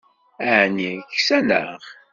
[0.49, 1.81] Aεni ksaneɣ?